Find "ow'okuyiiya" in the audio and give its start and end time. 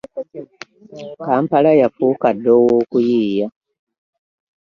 2.61-3.47